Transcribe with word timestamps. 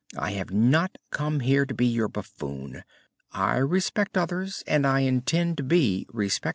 I 0.17 0.31
have 0.31 0.49
not 0.49 0.97
come 1.11 1.41
here 1.41 1.63
to 1.63 1.75
be 1.75 1.85
your 1.85 2.07
buffoon. 2.07 2.83
I 3.31 3.57
respect 3.57 4.17
others, 4.17 4.63
and 4.65 4.87
I 4.87 5.01
intend 5.01 5.57
to 5.57 5.63
be 5.63 6.07
respected." 6.11 6.49